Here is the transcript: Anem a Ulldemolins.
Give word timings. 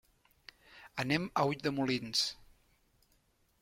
Anem 1.03 1.29
a 1.33 1.45
Ulldemolins. 1.51 2.25